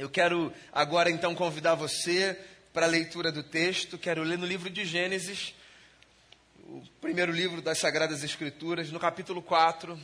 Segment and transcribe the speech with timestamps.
[0.00, 2.34] Eu quero agora então convidar você
[2.72, 3.98] para a leitura do texto.
[3.98, 5.54] Quero ler no livro de Gênesis,
[6.56, 10.00] o primeiro livro das Sagradas Escrituras, no capítulo 4.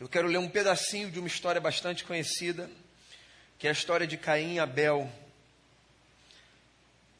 [0.00, 2.68] Eu quero ler um pedacinho de uma história bastante conhecida,
[3.56, 5.08] que é a história de Caim e Abel.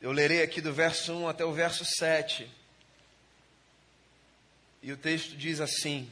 [0.00, 2.50] Eu lerei aqui do verso 1 até o verso 7.
[4.82, 6.10] E o texto diz assim: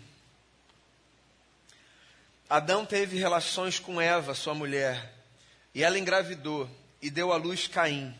[2.51, 5.13] Adão teve relações com Eva, sua mulher,
[5.75, 6.69] e ela engravidou
[7.03, 8.15] e deu à luz Caim.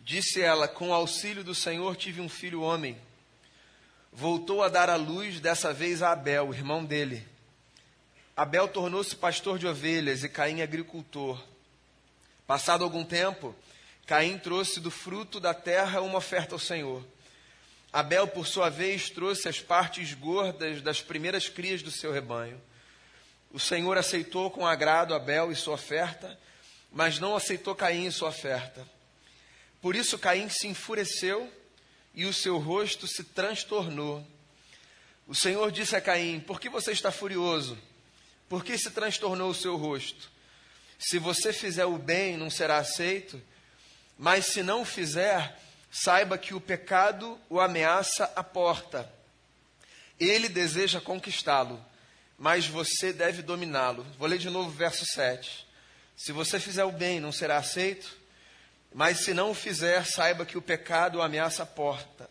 [0.00, 2.94] Disse ela: Com o auxílio do Senhor tive um filho homem.
[4.12, 7.26] Voltou a dar à luz, dessa vez a Abel, irmão dele.
[8.36, 11.42] Abel tornou-se pastor de ovelhas e Caim agricultor.
[12.46, 13.56] Passado algum tempo,
[14.06, 17.02] Caim trouxe do fruto da terra uma oferta ao Senhor.
[17.90, 22.60] Abel, por sua vez, trouxe as partes gordas das primeiras crias do seu rebanho.
[23.52, 26.38] O Senhor aceitou com agrado Abel e sua oferta,
[26.90, 28.86] mas não aceitou Caim e sua oferta.
[29.82, 31.52] Por isso Caim se enfureceu
[32.14, 34.26] e o seu rosto se transtornou.
[35.26, 37.78] O Senhor disse a Caim: Por que você está furioso?
[38.48, 40.30] Por que se transtornou o seu rosto?
[40.98, 43.40] Se você fizer o bem, não será aceito,
[44.16, 49.12] mas se não fizer, saiba que o pecado o ameaça à porta.
[50.18, 51.91] Ele deseja conquistá-lo
[52.42, 54.04] mas você deve dominá-lo.
[54.18, 55.64] Vou ler de novo o verso 7.
[56.16, 58.12] Se você fizer o bem, não será aceito,
[58.92, 62.28] mas se não o fizer, saiba que o pecado ameaça a porta.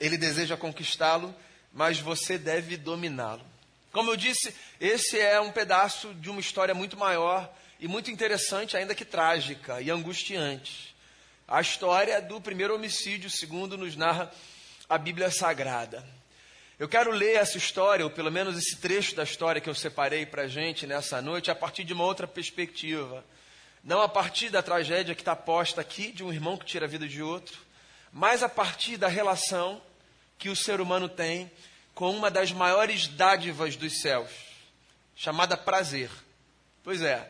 [0.00, 1.32] Ele deseja conquistá-lo,
[1.72, 3.46] mas você deve dominá-lo.
[3.92, 8.76] Como eu disse, esse é um pedaço de uma história muito maior e muito interessante,
[8.76, 10.92] ainda que trágica e angustiante.
[11.46, 14.28] A história do primeiro homicídio, segundo nos narra
[14.88, 16.04] a Bíblia Sagrada.
[16.78, 20.26] Eu quero ler essa história, ou pelo menos esse trecho da história que eu separei
[20.26, 23.24] para a gente nessa noite, a partir de uma outra perspectiva.
[23.82, 26.88] Não a partir da tragédia que está posta aqui, de um irmão que tira a
[26.88, 27.58] vida de outro,
[28.12, 29.80] mas a partir da relação
[30.38, 31.50] que o ser humano tem
[31.94, 34.30] com uma das maiores dádivas dos céus,
[35.14, 36.10] chamada prazer.
[36.84, 37.26] Pois é,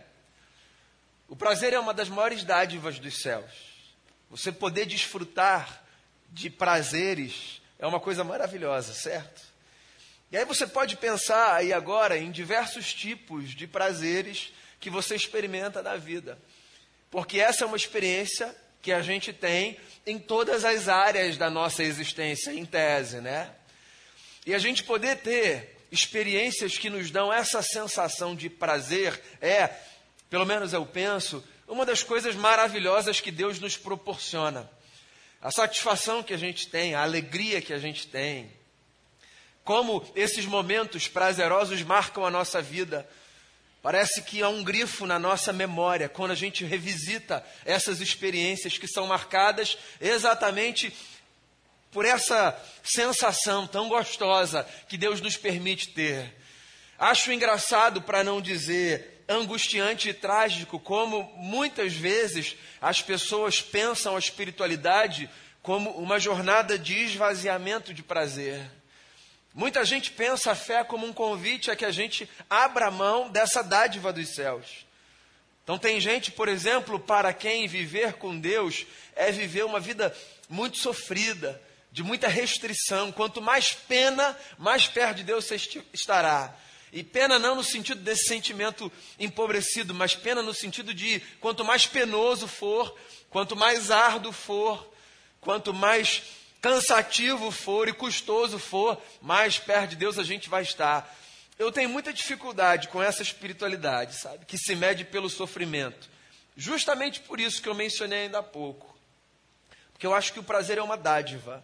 [1.28, 3.52] o prazer é uma das maiores dádivas dos céus.
[4.28, 5.84] Você poder desfrutar
[6.30, 9.42] de prazeres é uma coisa maravilhosa, certo?
[10.30, 15.82] E aí você pode pensar aí agora em diversos tipos de prazeres que você experimenta
[15.82, 16.38] na vida.
[17.10, 21.82] Porque essa é uma experiência que a gente tem em todas as áreas da nossa
[21.82, 23.50] existência, em tese, né?
[24.44, 29.70] E a gente poder ter experiências que nos dão essa sensação de prazer é,
[30.28, 34.68] pelo menos eu penso, uma das coisas maravilhosas que Deus nos proporciona
[35.40, 38.50] a satisfação que a gente tem, a alegria que a gente tem,
[39.64, 43.08] como esses momentos prazerosos marcam a nossa vida.
[43.82, 48.86] Parece que há um grifo na nossa memória quando a gente revisita essas experiências que
[48.86, 50.92] são marcadas exatamente
[51.90, 56.32] por essa sensação tão gostosa que Deus nos permite ter.
[56.98, 64.18] Acho engraçado, para não dizer angustiante e trágico como muitas vezes as pessoas pensam a
[64.18, 65.28] espiritualidade
[65.62, 68.70] como uma jornada de esvaziamento de prazer.
[69.52, 73.62] Muita gente pensa a fé como um convite a que a gente abra mão dessa
[73.62, 74.86] dádiva dos céus.
[75.64, 80.14] Então, tem gente, por exemplo, para quem viver com Deus é viver uma vida
[80.48, 81.60] muito sofrida,
[81.90, 83.10] de muita restrição.
[83.10, 85.56] Quanto mais pena, mais perto de Deus você
[85.92, 86.54] estará.
[86.96, 91.86] E pena não no sentido desse sentimento empobrecido, mas pena no sentido de quanto mais
[91.86, 92.98] penoso for,
[93.28, 94.90] quanto mais árduo for,
[95.38, 96.22] quanto mais
[96.58, 101.14] cansativo for e custoso for, mais perto de Deus a gente vai estar.
[101.58, 104.46] Eu tenho muita dificuldade com essa espiritualidade, sabe?
[104.46, 106.08] Que se mede pelo sofrimento.
[106.56, 108.98] Justamente por isso que eu mencionei ainda há pouco.
[109.92, 111.62] Porque eu acho que o prazer é uma dádiva.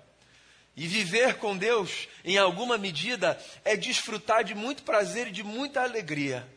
[0.76, 5.82] E viver com Deus, em alguma medida, é desfrutar de muito prazer e de muita
[5.82, 6.48] alegria.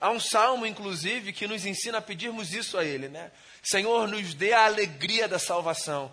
[0.00, 3.30] Há um salmo, inclusive, que nos ensina a pedirmos isso a Ele, né?
[3.62, 6.12] Senhor, nos dê a alegria da salvação.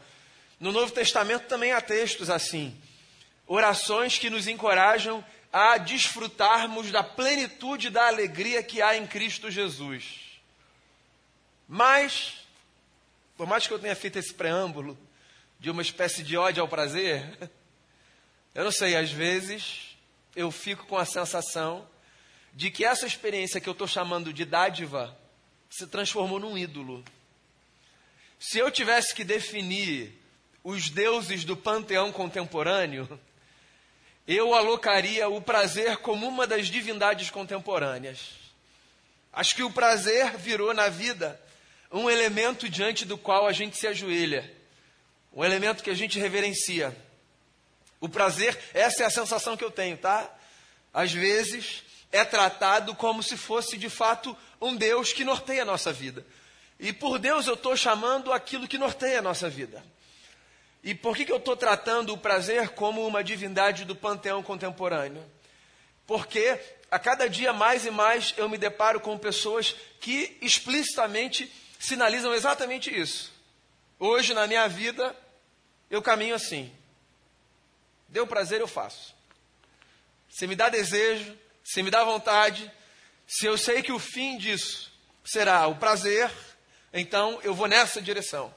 [0.59, 2.77] No Novo Testamento também há textos assim.
[3.47, 10.39] Orações que nos encorajam a desfrutarmos da plenitude da alegria que há em Cristo Jesus.
[11.67, 12.45] Mas,
[13.35, 14.97] por mais que eu tenha feito esse preâmbulo,
[15.61, 17.37] de uma espécie de ódio ao prazer?
[18.53, 19.95] Eu não sei, às vezes
[20.35, 21.87] eu fico com a sensação
[22.53, 25.17] de que essa experiência que eu estou chamando de dádiva
[25.69, 27.01] se transformou num ídolo.
[28.37, 30.19] Se eu tivesse que definir
[30.65, 33.07] os deuses do panteão contemporâneo,
[34.27, 38.31] eu alocaria o prazer como uma das divindades contemporâneas.
[39.31, 41.41] Acho que o prazer virou na vida
[41.89, 44.60] um elemento diante do qual a gente se ajoelha,
[45.33, 46.95] um elemento que a gente reverencia.
[47.99, 50.29] O prazer, essa é a sensação que eu tenho, tá?
[50.93, 55.93] Às vezes é tratado como se fosse de fato um Deus que norteia a nossa
[55.93, 56.25] vida.
[56.79, 59.83] E por Deus eu estou chamando aquilo que norteia a nossa vida.
[60.83, 65.23] E por que, que eu estou tratando o prazer como uma divindade do panteão contemporâneo?
[66.07, 72.33] Porque a cada dia mais e mais eu me deparo com pessoas que explicitamente sinalizam
[72.33, 73.30] exatamente isso.
[74.03, 75.15] Hoje, na minha vida,
[75.87, 76.73] eu caminho assim.
[78.09, 79.13] Deu prazer, eu faço.
[80.27, 82.71] Se me dá desejo, se me dá vontade,
[83.27, 84.91] se eu sei que o fim disso
[85.23, 86.31] será o prazer,
[86.91, 88.51] então eu vou nessa direção.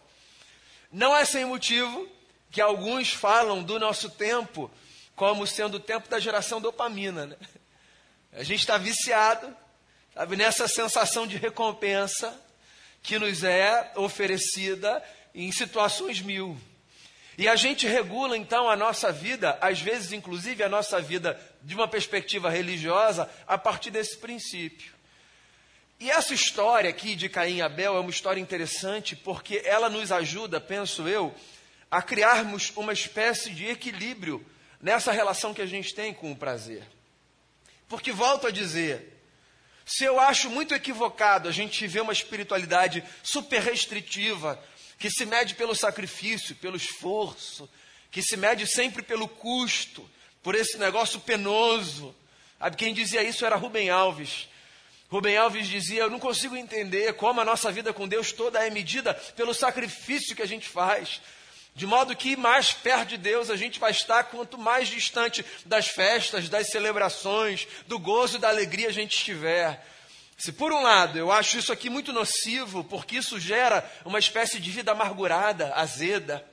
[0.91, 2.09] Não é sem motivo
[2.51, 4.71] que alguns falam do nosso tempo
[5.15, 7.27] como sendo o tempo da geração dopamina.
[7.27, 7.37] Né?
[8.33, 9.55] A gente está viciado,
[10.15, 12.35] sabe, nessa sensação de recompensa
[13.03, 16.57] que nos é oferecida em situações mil.
[17.37, 21.75] E a gente regula então a nossa vida, às vezes inclusive a nossa vida de
[21.75, 24.93] uma perspectiva religiosa, a partir desse princípio.
[25.99, 30.13] E essa história aqui de Caim e Abel é uma história interessante porque ela nos
[30.13, 31.35] ajuda, penso eu,
[31.91, 34.45] a criarmos uma espécie de equilíbrio
[34.81, 36.85] nessa relação que a gente tem com o prazer.
[37.89, 39.21] Porque, volto a dizer,
[39.87, 44.63] se eu acho muito equivocado a gente ver uma espiritualidade super restritiva,
[44.99, 47.69] que se mede pelo sacrifício, pelo esforço,
[48.11, 50.09] que se mede sempre pelo custo,
[50.43, 52.15] por esse negócio penoso.
[52.59, 54.49] Sabe, quem dizia isso era Rubem Alves.
[55.11, 58.71] Rubem Alves dizia: Eu não consigo entender como a nossa vida com Deus toda é
[58.71, 61.21] medida pelo sacrifício que a gente faz.
[61.75, 65.89] De modo que mais perto de Deus a gente vai estar, quanto mais distante das
[65.89, 69.85] festas, das celebrações, do gozo e da alegria a gente estiver.
[70.37, 74.59] Se por um lado eu acho isso aqui muito nocivo, porque isso gera uma espécie
[74.59, 76.45] de vida amargurada, azeda.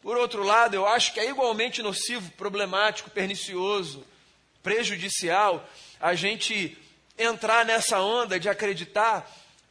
[0.00, 4.06] Por outro lado, eu acho que é igualmente nocivo, problemático, pernicioso,
[4.62, 5.68] prejudicial
[6.00, 6.76] a gente
[7.18, 9.28] entrar nessa onda de acreditar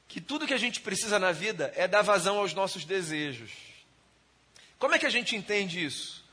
[0.07, 3.51] que tudo que a gente precisa na vida é dar vazão aos nossos desejos.
[4.77, 6.23] Como é que a gente entende isso?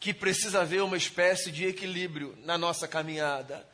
[0.00, 3.66] Que precisa haver uma espécie de equilíbrio na nossa caminhada.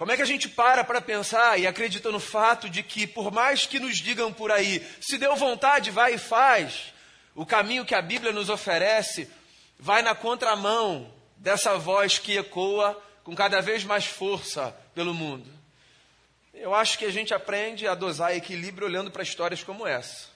[0.00, 3.30] Como é que a gente para para pensar e acredita no fato de que, por
[3.30, 6.94] mais que nos digam por aí, se deu vontade, vai e faz,
[7.34, 9.28] o caminho que a Bíblia nos oferece
[9.78, 15.46] vai na contramão dessa voz que ecoa com cada vez mais força pelo mundo?
[16.54, 20.28] Eu acho que a gente aprende a dosar equilíbrio olhando para histórias como essa.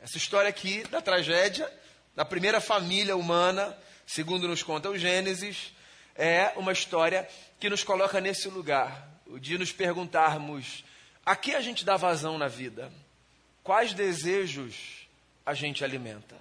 [0.00, 1.68] Essa história aqui da tragédia
[2.14, 3.76] da primeira família humana,
[4.06, 5.72] segundo nos conta o Gênesis,
[6.16, 7.28] é uma história
[7.58, 9.08] que nos coloca nesse lugar,
[9.40, 10.84] de nos perguntarmos
[11.24, 12.92] a que a gente dá vazão na vida,
[13.62, 15.08] quais desejos
[15.44, 16.36] a gente alimenta.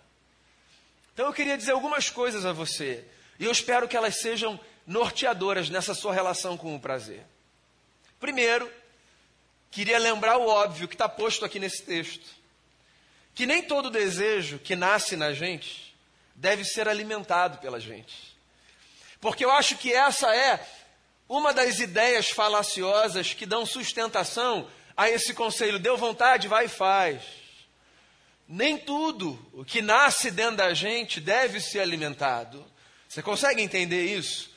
[1.13, 3.06] Então eu queria dizer algumas coisas a você,
[3.39, 7.25] e eu espero que elas sejam norteadoras nessa sua relação com o prazer.
[8.19, 8.71] Primeiro,
[9.69, 12.41] queria lembrar o óbvio que está posto aqui nesse texto
[13.33, 15.95] que nem todo desejo que nasce na gente
[16.35, 18.35] deve ser alimentado pela gente.
[19.21, 20.59] Porque eu acho que essa é
[21.29, 27.22] uma das ideias falaciosas que dão sustentação a esse conselho: deu vontade, vai e faz.
[28.48, 32.65] Nem tudo o que nasce dentro da gente deve ser alimentado.
[33.07, 34.50] Você consegue entender isso?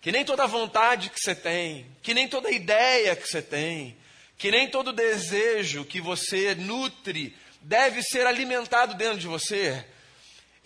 [0.00, 3.96] Que nem toda vontade que você tem, que nem toda ideia que você tem,
[4.36, 9.84] que nem todo desejo que você nutre deve ser alimentado dentro de você.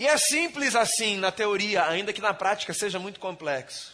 [0.02, 3.92] E é simples assim na teoria, ainda que na prática seja muito complexo.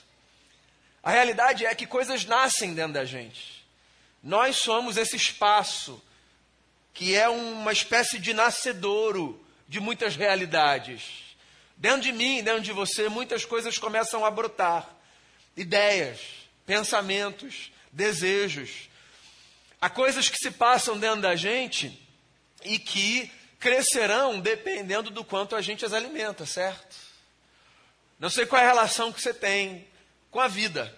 [1.03, 3.63] A realidade é que coisas nascem dentro da gente.
[4.23, 6.03] Nós somos esse espaço
[6.95, 9.39] que é uma espécie de nascedouro
[9.69, 11.37] de muitas realidades.
[11.77, 14.89] Dentro de mim, dentro de você, muitas coisas começam a brotar.
[15.55, 16.21] Ideias,
[16.65, 18.89] pensamentos, desejos.
[19.79, 22.03] Há coisas que se passam dentro da gente
[22.65, 26.97] e que crescerão dependendo do quanto a gente as alimenta, certo?
[28.19, 29.87] Não sei qual é a relação que você tem
[30.31, 30.95] com a vida.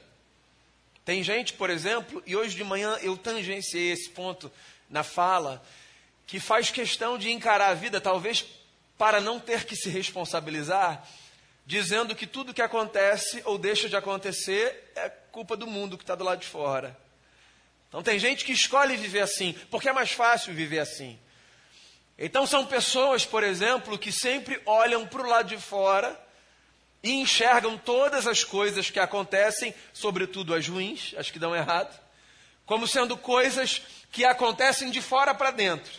[1.04, 4.50] Tem gente, por exemplo, e hoje de manhã eu tangenciei esse ponto
[4.88, 5.62] na fala,
[6.26, 8.44] que faz questão de encarar a vida, talvez
[8.96, 11.06] para não ter que se responsabilizar,
[11.64, 16.14] dizendo que tudo que acontece ou deixa de acontecer é culpa do mundo que está
[16.14, 16.96] do lado de fora.
[17.88, 21.18] Então tem gente que escolhe viver assim, porque é mais fácil viver assim.
[22.22, 26.20] Então são pessoas, por exemplo, que sempre olham para o lado de fora
[27.02, 31.98] e enxergam todas as coisas que acontecem, sobretudo as ruins, as que dão errado,
[32.66, 33.80] como sendo coisas
[34.12, 35.90] que acontecem de fora para dentro.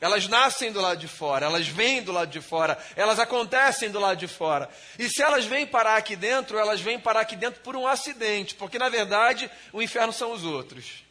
[0.00, 3.98] Elas nascem do lado de fora, elas vêm do lado de fora, elas acontecem do
[3.98, 4.68] lado de fora.
[4.96, 8.54] E se elas vêm parar aqui dentro, elas vêm parar aqui dentro por um acidente,
[8.54, 11.02] porque na verdade o inferno são os outros.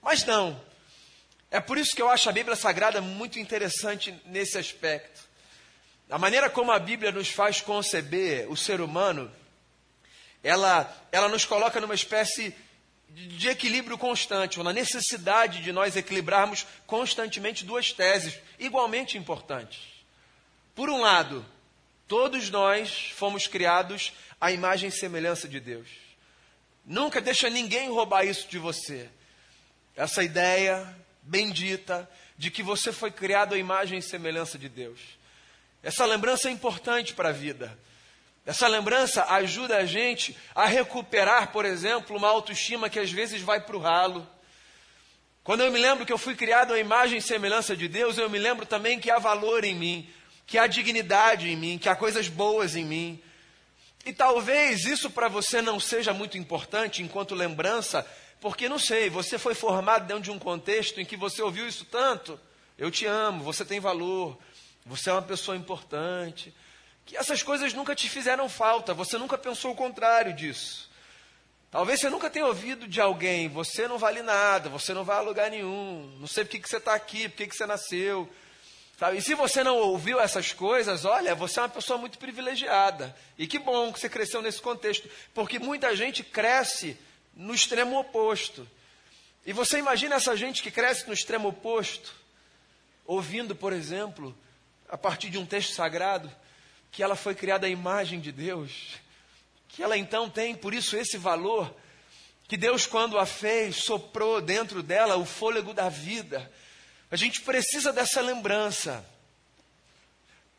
[0.00, 0.60] Mas não.
[1.52, 5.20] É por isso que eu acho a Bíblia Sagrada muito interessante nesse aspecto.
[6.08, 9.30] A maneira como a Bíblia nos faz conceber o ser humano,
[10.42, 12.54] ela, ela nos coloca numa espécie
[13.10, 19.80] de equilíbrio constante, ou na necessidade de nós equilibrarmos constantemente duas teses igualmente importantes.
[20.74, 21.44] Por um lado,
[22.08, 25.88] todos nós fomos criados à imagem e semelhança de Deus.
[26.82, 29.10] Nunca deixa ninguém roubar isso de você.
[29.94, 35.00] Essa ideia bendita de que você foi criado à imagem e semelhança de Deus.
[35.82, 37.76] Essa lembrança é importante para a vida.
[38.44, 43.60] Essa lembrança ajuda a gente a recuperar, por exemplo, uma autoestima que às vezes vai
[43.60, 44.28] para o ralo.
[45.44, 48.28] Quando eu me lembro que eu fui criado à imagem e semelhança de Deus, eu
[48.28, 50.08] me lembro também que há valor em mim,
[50.46, 53.22] que há dignidade em mim, que há coisas boas em mim.
[54.04, 58.04] E talvez isso para você não seja muito importante enquanto lembrança,
[58.42, 61.84] porque não sei, você foi formado dentro de um contexto em que você ouviu isso
[61.84, 62.38] tanto.
[62.76, 64.36] Eu te amo, você tem valor,
[64.84, 66.52] você é uma pessoa importante
[67.06, 70.90] que essas coisas nunca te fizeram falta, você nunca pensou o contrário disso.
[71.70, 75.22] Talvez você nunca tenha ouvido de alguém, você não vale nada, você não vai a
[75.22, 78.28] lugar nenhum, não sei por que, que você está aqui, por que, que você nasceu.
[78.98, 79.18] Sabe?
[79.18, 83.14] E se você não ouviu essas coisas, olha, você é uma pessoa muito privilegiada.
[83.38, 86.98] E que bom que você cresceu nesse contexto, porque muita gente cresce
[87.34, 88.68] no extremo oposto.
[89.44, 92.14] E você imagina essa gente que cresce no extremo oposto,
[93.04, 94.36] ouvindo, por exemplo,
[94.88, 96.30] a partir de um texto sagrado,
[96.90, 99.00] que ela foi criada à imagem de Deus,
[99.68, 101.74] que ela então tem, por isso, esse valor,
[102.46, 106.52] que Deus, quando a fez, soprou dentro dela o fôlego da vida.
[107.10, 109.04] A gente precisa dessa lembrança.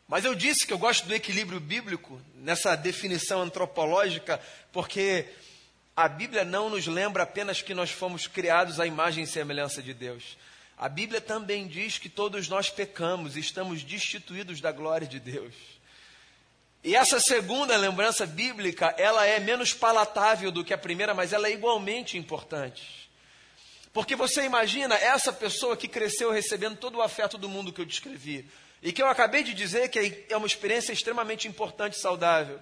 [0.08, 4.40] Mas eu disse que eu gosto do equilíbrio bíblico, nessa definição antropológica,
[4.72, 5.26] porque
[5.96, 9.94] a Bíblia não nos lembra apenas que nós fomos criados à imagem e semelhança de
[9.94, 10.36] Deus.
[10.76, 15.54] A Bíblia também diz que todos nós pecamos e estamos destituídos da glória de Deus.
[16.82, 21.48] E essa segunda lembrança bíblica, ela é menos palatável do que a primeira, mas ela
[21.48, 23.08] é igualmente importante.
[23.92, 27.86] Porque você imagina essa pessoa que cresceu recebendo todo o afeto do mundo que eu
[27.86, 28.44] descrevi,
[28.82, 32.60] e que eu acabei de dizer que é uma experiência extremamente importante e saudável.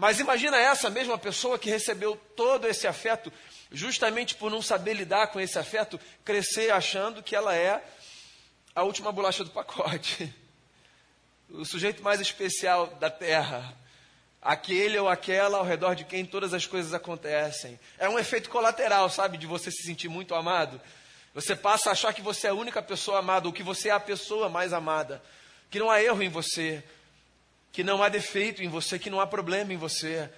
[0.00, 3.30] Mas imagina essa mesma pessoa que recebeu todo esse afeto,
[3.70, 7.84] justamente por não saber lidar com esse afeto, crescer achando que ela é
[8.74, 10.34] a última bolacha do pacote
[11.52, 13.76] o sujeito mais especial da terra,
[14.40, 17.78] aquele ou aquela ao redor de quem todas as coisas acontecem.
[17.98, 20.80] É um efeito colateral, sabe, de você se sentir muito amado.
[21.34, 23.92] Você passa a achar que você é a única pessoa amada, ou que você é
[23.92, 25.22] a pessoa mais amada,
[25.70, 26.82] que não há erro em você,
[27.72, 30.30] que não há defeito em você, que não há problema em você.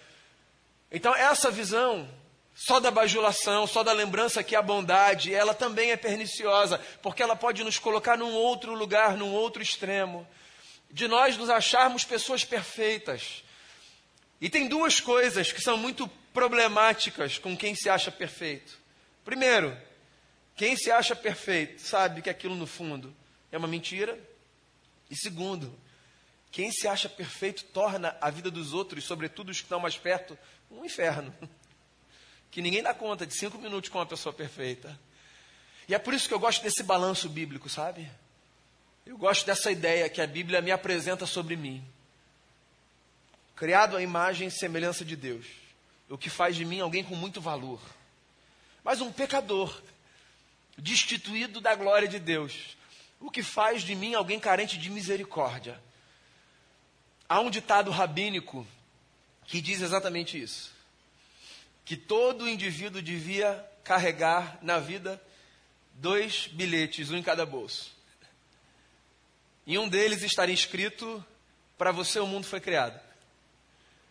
[0.91, 2.09] Então, essa visão
[2.55, 7.35] só da bajulação, só da lembrança que a bondade, ela também é perniciosa, porque ela
[7.35, 10.27] pode nos colocar num outro lugar, num outro extremo
[10.93, 13.43] de nós nos acharmos pessoas perfeitas.
[14.41, 18.79] E tem duas coisas que são muito problemáticas com quem se acha perfeito.
[19.25, 19.77] Primeiro,
[20.55, 23.15] quem se acha perfeito sabe que aquilo no fundo
[23.51, 24.19] é uma mentira.
[25.11, 25.75] E segundo,
[26.53, 30.39] quem se acha perfeito torna a vida dos outros, sobretudo os que estão mais perto,
[30.71, 31.35] um inferno.
[32.51, 35.01] Que ninguém dá conta de cinco minutos com uma pessoa perfeita.
[35.89, 38.07] E é por isso que eu gosto desse balanço bíblico, sabe?
[39.07, 41.83] Eu gosto dessa ideia que a Bíblia me apresenta sobre mim.
[43.57, 45.47] Criado à imagem e semelhança de Deus,
[46.11, 47.81] o que faz de mim alguém com muito valor.
[48.85, 49.81] Mas um pecador,
[50.77, 52.77] destituído da glória de Deus,
[53.19, 55.81] o que faz de mim alguém carente de misericórdia.
[57.33, 58.67] Há um ditado rabínico
[59.47, 60.71] que diz exatamente isso:
[61.83, 65.19] que todo indivíduo devia carregar na vida
[65.95, 67.91] dois bilhetes, um em cada bolso.
[69.67, 71.25] Em um deles estaria escrito:
[71.79, 73.01] Para você o mundo foi criado.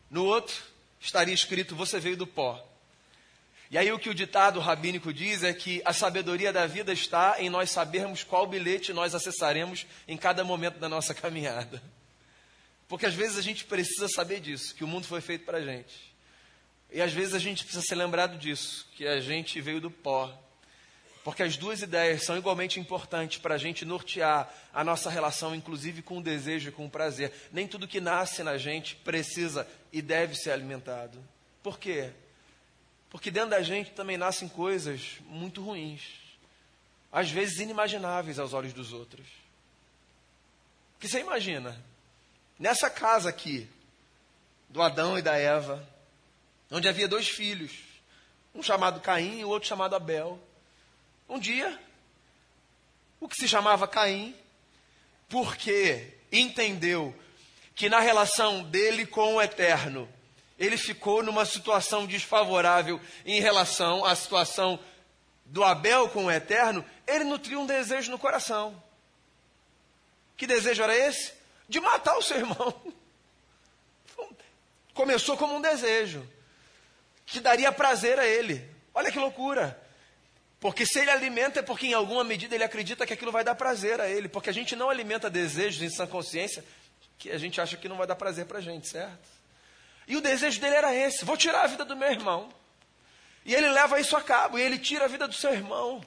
[0.10, 0.56] No outro
[1.00, 2.68] estaria escrito: Você veio do pó.
[3.70, 7.36] E aí o que o ditado rabínico diz é que a sabedoria da vida está
[7.38, 11.80] em nós sabermos qual bilhete nós acessaremos em cada momento da nossa caminhada.
[12.92, 15.62] Porque às vezes a gente precisa saber disso, que o mundo foi feito para a
[15.62, 16.14] gente.
[16.92, 20.38] E às vezes a gente precisa ser lembrado disso, que a gente veio do pó.
[21.24, 26.02] Porque as duas ideias são igualmente importantes para a gente nortear a nossa relação, inclusive
[26.02, 27.32] com o desejo e com o prazer.
[27.50, 31.18] Nem tudo que nasce na gente precisa e deve ser alimentado.
[31.64, 32.10] Por quê?
[33.10, 36.02] Porque dentro da gente também nascem coisas muito ruins,
[37.10, 39.28] às vezes inimagináveis aos olhos dos outros.
[41.00, 41.82] Que você imagina,
[42.62, 43.68] nessa casa aqui,
[44.70, 45.84] do Adão e da Eva,
[46.70, 47.72] onde havia dois filhos,
[48.53, 50.39] um chamado Caim e o outro chamado Abel.
[51.27, 51.77] Um dia,
[53.20, 54.36] o que se chamava Caim,
[55.27, 57.15] porque entendeu
[57.74, 60.08] que na relação dele com o eterno,
[60.60, 64.80] ele ficou numa situação desfavorável em relação à situação
[65.46, 68.82] do Abel com o eterno, ele nutriu um desejo no coração.
[70.38, 71.41] Que desejo era esse?
[71.72, 72.82] De matar o seu irmão.
[74.94, 76.30] Começou como um desejo
[77.25, 78.70] que daria prazer a ele.
[78.94, 79.82] Olha que loucura.
[80.60, 83.56] Porque se ele alimenta é porque em alguma medida ele acredita que aquilo vai dar
[83.56, 84.28] prazer a ele.
[84.28, 86.62] Porque a gente não alimenta desejos em sã consciência
[87.18, 89.30] que a gente acha que não vai dar prazer para a gente, certo?
[90.10, 92.54] E o desejo dele era esse: vou tirar a vida do meu irmão.
[93.46, 96.04] E ele leva isso a cabo, e ele tira a vida do seu irmão.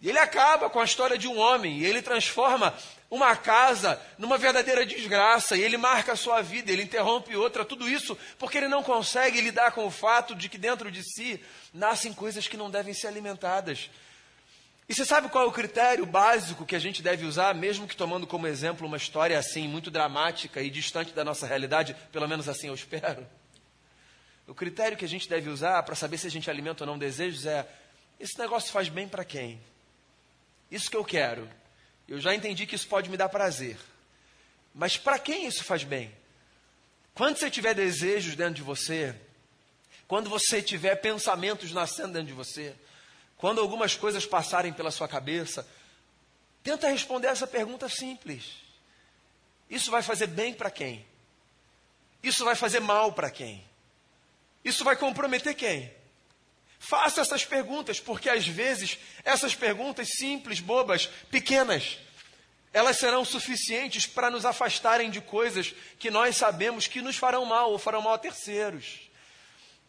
[0.00, 2.74] E ele acaba com a história de um homem, e ele transforma
[3.10, 7.88] uma casa numa verdadeira desgraça, e ele marca a sua vida, ele interrompe outra, tudo
[7.88, 11.40] isso porque ele não consegue lidar com o fato de que dentro de si
[11.72, 13.90] nascem coisas que não devem ser alimentadas.
[14.88, 17.96] E você sabe qual é o critério básico que a gente deve usar, mesmo que
[17.96, 22.48] tomando como exemplo uma história assim, muito dramática e distante da nossa realidade, pelo menos
[22.48, 23.26] assim eu espero?
[24.46, 26.96] O critério que a gente deve usar para saber se a gente alimenta ou não
[26.96, 27.66] desejos é:
[28.20, 29.60] esse negócio faz bem para quem?
[30.70, 31.48] Isso que eu quero.
[32.08, 33.78] Eu já entendi que isso pode me dar prazer.
[34.74, 36.14] Mas para quem isso faz bem?
[37.14, 39.14] Quando você tiver desejos dentro de você,
[40.06, 42.76] quando você tiver pensamentos nascendo dentro de você,
[43.36, 45.66] quando algumas coisas passarem pela sua cabeça,
[46.62, 48.44] tenta responder essa pergunta simples.
[49.68, 51.06] Isso vai fazer bem para quem?
[52.22, 53.64] Isso vai fazer mal para quem?
[54.64, 55.92] Isso vai comprometer quem?
[56.78, 61.98] Faça essas perguntas, porque às vezes essas perguntas simples, bobas, pequenas,
[62.72, 67.72] elas serão suficientes para nos afastarem de coisas que nós sabemos que nos farão mal
[67.72, 69.00] ou farão mal a terceiros.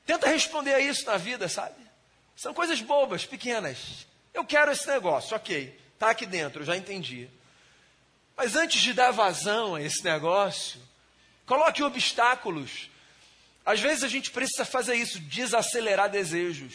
[0.05, 1.75] Tenta responder a isso na vida, sabe?
[2.35, 4.07] São coisas bobas, pequenas.
[4.33, 7.29] Eu quero esse negócio, ok, está aqui dentro, já entendi.
[8.37, 10.79] Mas antes de dar vazão a esse negócio,
[11.45, 12.89] coloque obstáculos.
[13.67, 16.73] Às vezes a gente precisa fazer isso, desacelerar desejos.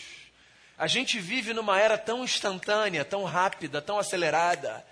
[0.77, 4.87] A gente vive numa era tão instantânea, tão rápida, tão acelerada,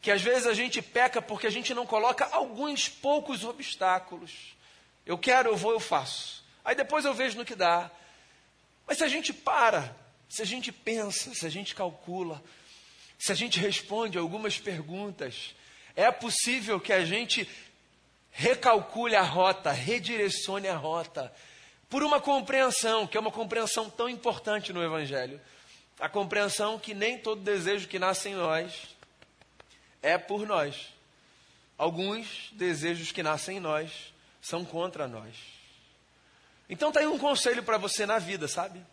[0.00, 4.54] que às vezes a gente peca porque a gente não coloca alguns poucos obstáculos.
[5.04, 6.44] Eu quero, eu vou, eu faço.
[6.64, 7.90] Aí depois eu vejo no que dá.
[8.86, 9.92] Mas se a gente para
[10.28, 12.40] se a gente pensa, se a gente calcula,
[13.18, 15.56] se a gente responde algumas perguntas,
[15.96, 17.48] é possível que a gente
[18.30, 21.32] recalcule a rota, redirecione a rota,
[21.88, 25.40] por uma compreensão, que é uma compreensão tão importante no Evangelho.
[25.98, 28.96] A compreensão que nem todo desejo que nasce em nós
[30.02, 30.88] é por nós.
[31.76, 35.34] Alguns desejos que nascem em nós são contra nós.
[36.68, 38.84] Então tá aí um conselho para você na vida, sabe?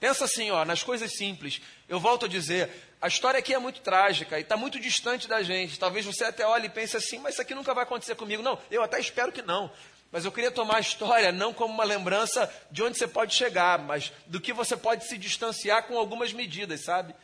[0.00, 1.60] Pensa assim, ó, nas coisas simples.
[1.88, 2.70] Eu volto a dizer,
[3.04, 5.78] a história aqui é muito trágica e está muito distante da gente.
[5.78, 8.42] Talvez você até olhe e pense assim, mas isso aqui nunca vai acontecer comigo.
[8.42, 9.70] Não, eu até espero que não.
[10.10, 13.78] Mas eu queria tomar a história não como uma lembrança de onde você pode chegar,
[13.78, 17.14] mas do que você pode se distanciar com algumas medidas, sabe?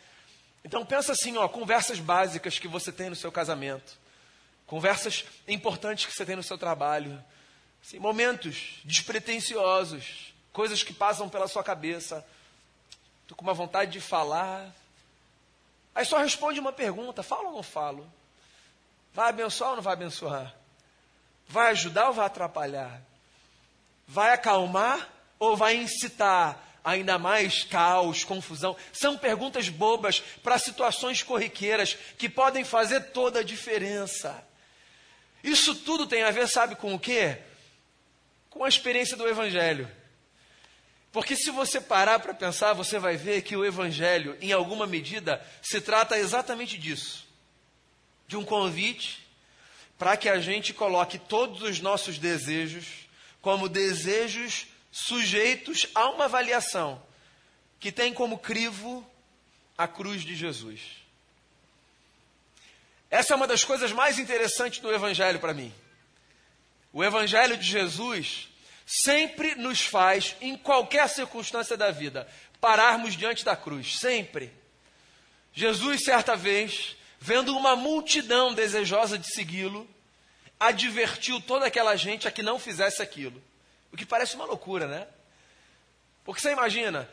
[0.62, 3.98] Então pensa assim, ó, conversas básicas que você tem no seu casamento,
[4.66, 7.24] conversas importantes que você tem no seu trabalho,
[7.82, 12.22] assim, momentos despretensiosos, coisas que passam pela sua cabeça
[13.30, 14.74] Estou com uma vontade de falar.
[15.94, 18.10] Aí só responde uma pergunta: falo ou não falo?
[19.12, 20.54] Vai abençoar ou não vai abençoar?
[21.48, 23.00] Vai ajudar ou vai atrapalhar?
[24.06, 28.76] Vai acalmar ou vai incitar ainda mais caos, confusão?
[28.92, 34.44] São perguntas bobas para situações corriqueiras que podem fazer toda a diferença.
[35.42, 37.38] Isso tudo tem a ver, sabe com o quê?
[38.48, 39.90] Com a experiência do Evangelho.
[41.12, 45.44] Porque se você parar para pensar, você vai ver que o Evangelho, em alguma medida,
[45.60, 47.28] se trata exatamente disso
[48.28, 49.26] de um convite
[49.98, 52.86] para que a gente coloque todos os nossos desejos
[53.42, 57.02] como desejos sujeitos a uma avaliação
[57.80, 59.04] que tem como crivo
[59.76, 60.80] a cruz de Jesus.
[63.10, 65.72] Essa é uma das coisas mais interessantes do Evangelho para mim.
[66.92, 68.48] O Evangelho de Jesus
[68.92, 72.26] sempre nos faz, em qualquer circunstância da vida,
[72.60, 73.98] pararmos diante da cruz.
[73.98, 74.52] Sempre.
[75.52, 79.88] Jesus, certa vez, vendo uma multidão desejosa de segui-lo,
[80.58, 83.40] advertiu toda aquela gente a que não fizesse aquilo.
[83.92, 85.06] O que parece uma loucura, né?
[86.24, 87.08] Porque você imagina,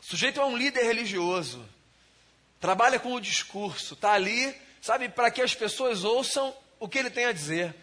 [0.00, 1.66] O sujeito é um líder religioso,
[2.60, 7.10] trabalha com o discurso, está ali, sabe, para que as pessoas ouçam o que ele
[7.10, 7.74] tem a dizer.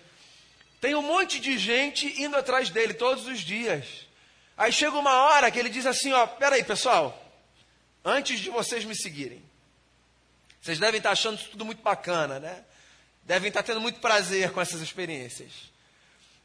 [0.84, 4.06] Tem um monte de gente indo atrás dele todos os dias.
[4.58, 7.26] Aí chega uma hora que ele diz assim: ó, peraí, pessoal,
[8.04, 9.41] antes de vocês me seguirem,
[10.62, 12.65] vocês devem estar achando isso tudo muito bacana, né?
[13.24, 15.72] Devem estar tendo muito prazer com essas experiências.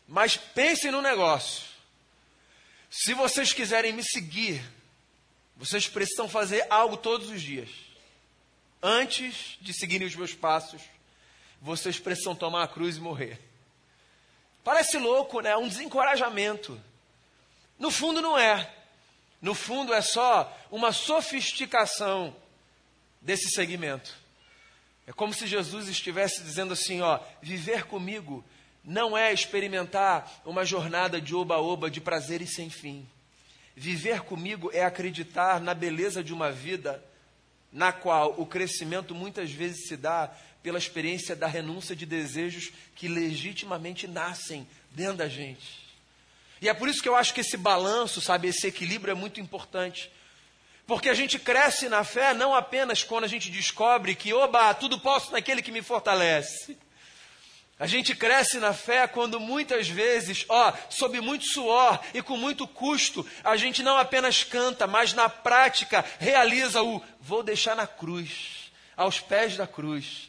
[0.06, 1.64] Mas pensem no negócio.
[2.88, 4.62] Se vocês quiserem me seguir,
[5.56, 7.70] vocês precisam fazer algo todos os dias.
[8.80, 10.80] Antes de seguirem os meus passos,
[11.60, 13.47] vocês precisam tomar a cruz e morrer.
[14.68, 15.56] Parece louco, né?
[15.56, 16.78] Um desencorajamento.
[17.78, 18.70] No fundo, não é.
[19.40, 22.36] No fundo, é só uma sofisticação
[23.18, 24.14] desse segmento.
[25.06, 28.44] É como se Jesus estivesse dizendo assim: ó, viver comigo
[28.84, 33.08] não é experimentar uma jornada de oba-oba de prazeres sem fim.
[33.74, 37.02] Viver comigo é acreditar na beleza de uma vida
[37.72, 40.30] na qual o crescimento muitas vezes se dá
[40.68, 45.66] pela experiência da renúncia de desejos que legitimamente nascem dentro da gente.
[46.60, 49.40] E é por isso que eu acho que esse balanço, sabe, esse equilíbrio é muito
[49.40, 50.12] importante.
[50.86, 55.00] Porque a gente cresce na fé não apenas quando a gente descobre que, oba, tudo
[55.00, 56.76] posso naquele que me fortalece.
[57.78, 62.68] A gente cresce na fé quando muitas vezes, ó, sob muito suor e com muito
[62.68, 68.70] custo, a gente não apenas canta, mas na prática realiza o vou deixar na cruz,
[68.94, 70.27] aos pés da cruz.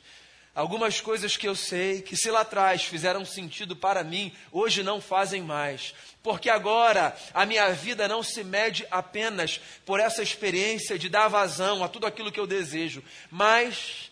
[0.59, 4.99] Algumas coisas que eu sei que se lá atrás fizeram sentido para mim, hoje não
[4.99, 5.95] fazem mais.
[6.21, 11.81] Porque agora a minha vida não se mede apenas por essa experiência de dar vazão
[11.81, 14.11] a tudo aquilo que eu desejo, mas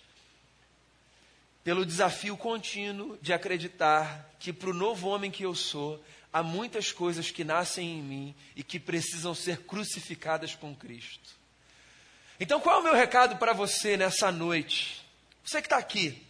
[1.65, 6.93] pelo desafio contínuo de acreditar que para o novo homem que eu sou, há muitas
[6.93, 11.29] coisas que nascem em mim e que precisam ser crucificadas com Cristo.
[12.39, 15.05] Então, qual é o meu recado para você nessa noite?
[15.43, 16.25] Você que está aqui,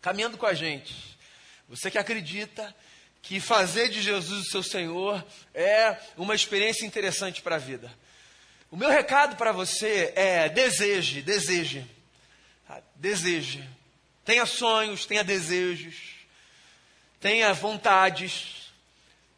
[0.00, 0.94] caminhando com a gente,
[1.68, 2.74] você que acredita
[3.22, 7.92] que fazer de Jesus o seu Senhor é uma experiência interessante para a vida.
[8.70, 11.86] O meu recado para você é: deseje, deseje,
[12.94, 13.76] deseje
[14.26, 15.94] Tenha sonhos, tenha desejos,
[17.20, 18.72] tenha vontades.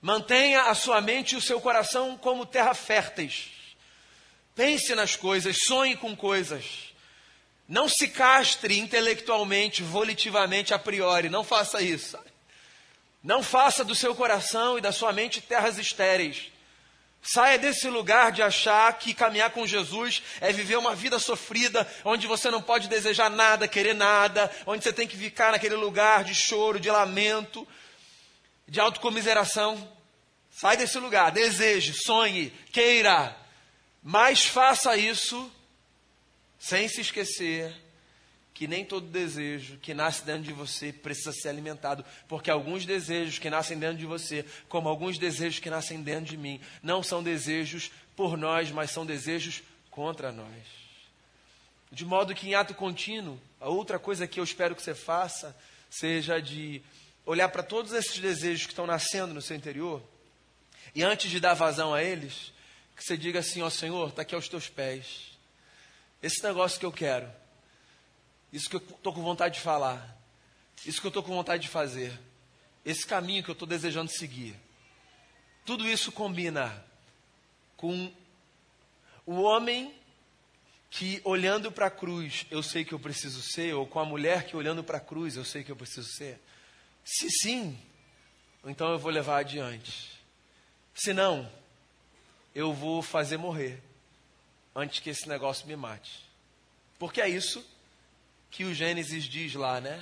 [0.01, 3.51] Mantenha a sua mente e o seu coração como terra férteis.
[4.55, 6.88] Pense nas coisas, sonhe com coisas.
[7.69, 11.29] Não se castre intelectualmente, volitivamente, a priori.
[11.29, 12.19] Não faça isso.
[13.23, 16.51] Não faça do seu coração e da sua mente terras estéreis.
[17.21, 22.27] Saia desse lugar de achar que caminhar com Jesus é viver uma vida sofrida, onde
[22.27, 26.35] você não pode desejar nada, querer nada, onde você tem que ficar naquele lugar de
[26.35, 27.69] choro, de lamento,
[28.67, 29.93] de autocomiseração.
[30.51, 33.37] Sai desse lugar, deseje, sonhe, queira,
[34.03, 35.53] mas faça isso
[36.59, 37.75] sem se esquecer
[38.53, 43.39] que nem todo desejo que nasce dentro de você precisa ser alimentado, porque alguns desejos
[43.39, 47.23] que nascem dentro de você, como alguns desejos que nascem dentro de mim, não são
[47.23, 50.65] desejos por nós, mas são desejos contra nós.
[51.93, 55.57] De modo que em ato contínuo, a outra coisa que eu espero que você faça
[55.89, 56.83] seja de
[57.25, 60.03] olhar para todos esses desejos que estão nascendo no seu interior
[60.95, 62.53] e antes de dar vazão a eles,
[62.97, 65.38] que você diga assim: Ó Senhor, está aqui aos teus pés.
[66.23, 67.31] Esse negócio que eu quero,
[68.53, 70.17] isso que eu estou com vontade de falar,
[70.85, 72.19] isso que eu estou com vontade de fazer,
[72.85, 74.57] esse caminho que eu estou desejando seguir.
[75.65, 76.85] Tudo isso combina
[77.77, 78.13] com
[79.27, 79.95] o homem
[80.91, 84.47] que olhando para a cruz eu sei que eu preciso ser, ou com a mulher
[84.47, 86.41] que olhando para a cruz eu sei que eu preciso ser?
[87.05, 87.79] Se sim,
[88.65, 90.19] então eu vou levar adiante.
[90.95, 91.51] Se não,
[92.55, 93.83] eu vou fazer morrer
[94.79, 96.25] antes que esse negócio me mate.
[96.99, 97.65] Porque é isso
[98.51, 100.01] que o Gênesis diz lá, né?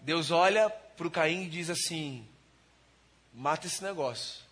[0.00, 2.26] Deus olha para o Caim e diz assim:
[3.32, 4.42] mata esse negócio,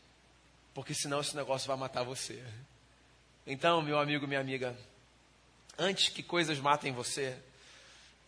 [0.75, 2.45] porque senão esse negócio vai matar você.
[3.47, 4.77] Então, meu amigo, minha amiga,
[5.79, 7.39] antes que coisas matem você,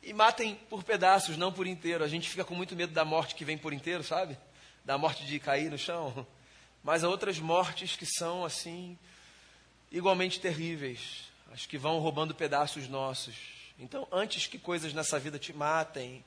[0.03, 2.05] e matem por pedaços, não por inteiro.
[2.05, 4.38] A gente fica com muito medo da morte que vem por inteiro, sabe?
[4.85, 6.27] Da morte de cair no chão.
[6.83, 8.96] Mas há outras mortes que são, assim,
[9.90, 11.29] igualmente terríveis.
[11.53, 13.35] As que vão roubando pedaços nossos.
[13.79, 16.24] Então, antes que coisas nessa vida te matem,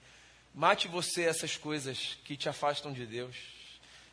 [0.54, 3.36] mate você essas coisas que te afastam de Deus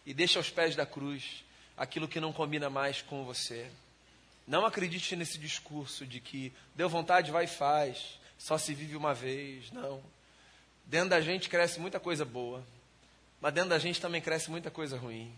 [0.05, 1.45] e deixe aos pés da cruz
[1.77, 3.71] aquilo que não combina mais com você.
[4.47, 9.15] Não acredite nesse discurso de que deu vontade, vai e faz, só se vive uma
[9.15, 9.71] vez.
[9.71, 10.03] Não.
[10.87, 12.65] Dentro da gente cresce muita coisa boa,
[13.41, 15.33] mas dentro da gente também cresce muita coisa ruim.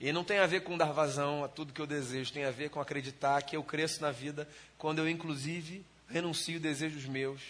[0.00, 2.50] E não tem a ver com dar vazão a tudo que eu desejo, tem a
[2.50, 7.42] ver com acreditar que eu cresço na vida quando eu, inclusive, renuncio desejos meus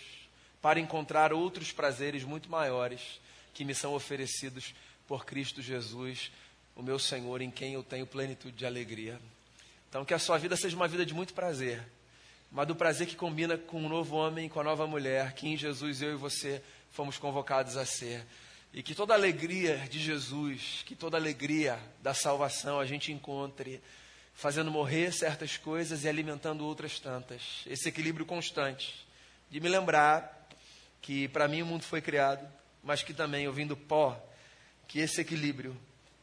[0.61, 3.21] para encontrar outros prazeres muito maiores
[3.55, 4.75] que me são oferecidos
[5.07, 6.31] por Cristo Jesus,
[6.75, 9.21] o meu Senhor, em quem eu tenho plenitude de alegria.
[9.89, 11.83] Então, que a sua vida seja uma vida de muito prazer,
[12.51, 15.57] mas do prazer que combina com o novo homem, com a nova mulher, que em
[15.57, 18.25] Jesus eu e você fomos convocados a ser.
[18.73, 23.81] E que toda alegria de Jesus, que toda alegria da salvação a gente encontre
[24.33, 27.65] fazendo morrer certas coisas e alimentando outras tantas.
[27.67, 29.07] Esse equilíbrio constante
[29.51, 30.49] de me lembrar
[31.03, 32.47] que para mim o mundo foi criado,
[32.83, 34.19] mas que também, ouvindo pó,
[34.87, 35.77] que esse equilíbrio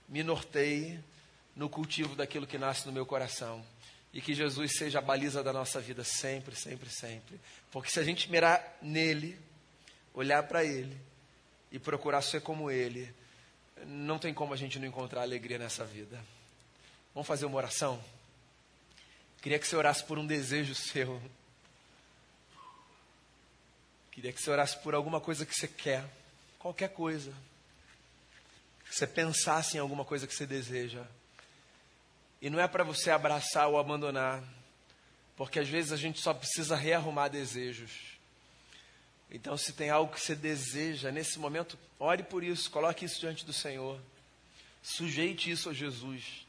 [0.07, 0.99] me norteie
[1.55, 3.63] no cultivo daquilo que nasce no meu coração.
[4.13, 7.39] E que Jesus seja a baliza da nossa vida sempre, sempre, sempre.
[7.71, 9.38] Porque se a gente mirar nele,
[10.13, 10.97] olhar para ele,
[11.71, 13.13] e procurar ser como Ele,
[13.86, 16.19] não tem como a gente não encontrar alegria nessa vida.
[17.13, 18.01] Vamos fazer uma oração?
[19.41, 21.21] Queria que você orasse por um desejo seu.
[24.12, 26.03] Queria que você orasse por alguma coisa que você quer.
[26.58, 27.32] Qualquer coisa.
[28.86, 31.06] Que você pensasse em alguma coisa que você deseja.
[32.41, 34.43] E não é para você abraçar ou abandonar.
[35.36, 38.16] Porque às vezes a gente só precisa rearrumar desejos.
[39.30, 43.46] Então, se tem algo que você deseja nesse momento, ore por isso, coloque isso diante
[43.46, 44.00] do Senhor.
[44.82, 46.46] Sujeite isso a Jesus.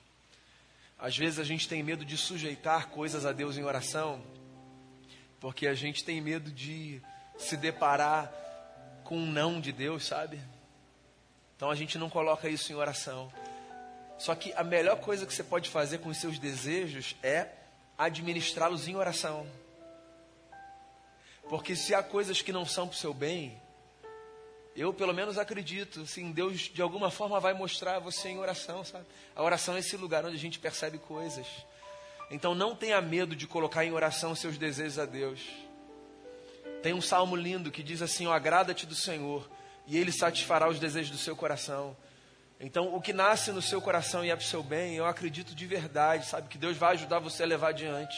[0.99, 4.23] Às vezes a gente tem medo de sujeitar coisas a Deus em oração,
[5.41, 7.01] porque a gente tem medo de
[7.39, 8.33] se deparar
[9.05, 10.41] com um não de Deus, sabe?
[11.57, 13.33] Então a gente não coloca isso em oração.
[14.19, 17.49] Só que a melhor coisa que você pode fazer com os seus desejos é
[17.97, 19.47] administrá-los em oração.
[21.49, 23.61] Porque se há coisas que não são para o seu bem,
[24.77, 28.85] eu pelo menos acredito, sim, Deus de alguma forma vai mostrar a você em oração,
[28.85, 29.07] sabe?
[29.35, 31.47] A oração é esse lugar onde a gente percebe coisas.
[32.31, 35.41] Então não tenha medo de colocar em oração seus desejos a Deus.
[36.83, 39.51] Tem um salmo lindo que diz assim: agrada-te do Senhor,
[39.87, 41.97] e Ele satisfará os desejos do seu coração.
[42.61, 45.55] Então, o que nasce no seu coração e é para o seu bem, eu acredito
[45.55, 46.49] de verdade, sabe?
[46.49, 48.17] Que Deus vai ajudar você a levar adiante.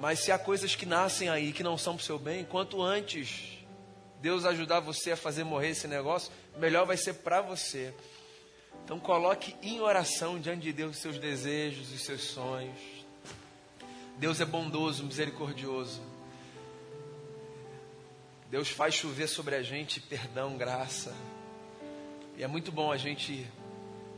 [0.00, 2.82] Mas se há coisas que nascem aí que não são para o seu bem, quanto
[2.82, 3.58] antes
[4.20, 7.94] Deus ajudar você a fazer morrer esse negócio, melhor vai ser para você.
[8.84, 12.78] Então coloque em oração diante de Deus os seus desejos, os seus sonhos.
[14.18, 16.02] Deus é bondoso, misericordioso.
[18.50, 21.14] Deus faz chover sobre a gente perdão, graça.
[22.36, 23.46] E é muito bom a gente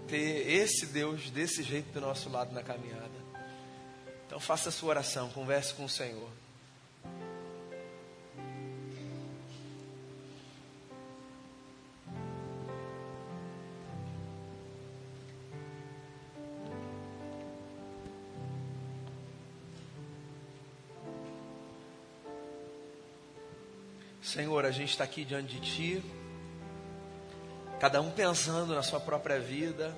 [0.08, 3.11] ter esse Deus desse jeito do nosso lado na caminhada.
[4.32, 6.30] Então faça a sua oração, converse com o Senhor.
[24.22, 26.04] Senhor, a gente está aqui diante de Ti,
[27.78, 29.94] cada um pensando na sua própria vida,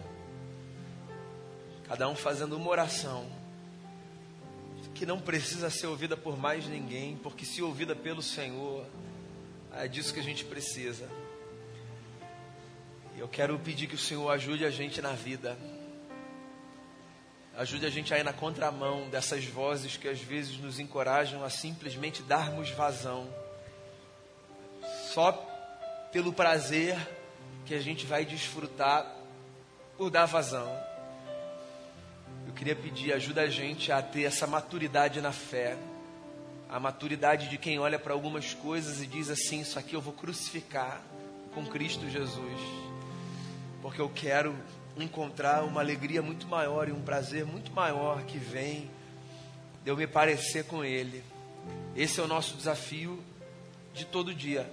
[1.87, 3.44] cada um fazendo uma oração
[4.95, 8.87] que não precisa ser ouvida por mais ninguém, porque se ouvida pelo Senhor,
[9.73, 11.09] é disso que a gente precisa.
[13.19, 15.59] Eu quero pedir que o Senhor ajude a gente na vida.
[17.57, 21.51] Ajude a gente a ir na contramão dessas vozes que às vezes nos encorajam a
[21.51, 23.29] simplesmente darmos vazão.
[25.13, 25.33] Só
[26.13, 26.97] pelo prazer
[27.67, 29.13] que a gente vai desfrutar
[29.97, 30.94] por dar vazão
[32.65, 35.77] queria pedir ajuda a gente a ter essa maturidade na fé,
[36.67, 40.15] a maturidade de quem olha para algumas coisas e diz assim: Isso aqui eu vou
[40.15, 41.03] crucificar
[41.53, 42.61] com Cristo Jesus,
[43.83, 44.57] porque eu quero
[44.97, 48.91] encontrar uma alegria muito maior e um prazer muito maior que vem
[49.83, 51.23] de eu me parecer com Ele.
[51.95, 53.23] Esse é o nosso desafio
[53.93, 54.67] de todo dia.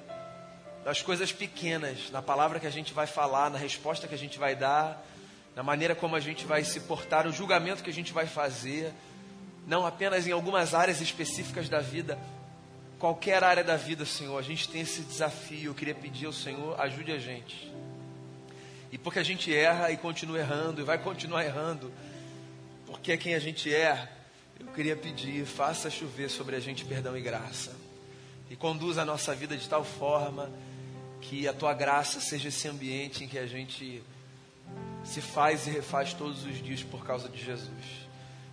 [0.86, 4.40] Das coisas pequenas, na palavra que a gente vai falar, na resposta que a gente
[4.40, 5.06] vai dar,
[5.56, 8.94] na maneira como a gente vai se portar, o julgamento que a gente vai fazer,
[9.68, 12.18] não apenas em algumas áreas específicas da vida,
[12.98, 15.72] qualquer área da vida, Senhor, a gente tem esse desafio.
[15.72, 17.72] Eu queria pedir ao Senhor, ajude a gente.
[18.92, 21.92] E porque a gente erra e continua errando, e vai continuar errando,
[22.86, 24.08] porque é quem a gente é,
[24.60, 27.72] eu queria pedir, faça chover sobre a gente perdão e graça.
[28.50, 30.52] E conduza a nossa vida de tal forma
[31.22, 34.04] que a tua graça seja esse ambiente em que a gente
[35.04, 38.08] se faz e refaz todos os dias por causa de Jesus.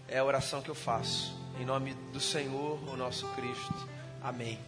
[0.09, 1.37] É a oração que eu faço.
[1.61, 3.89] Em nome do Senhor, o nosso Cristo.
[4.23, 4.59] Amém.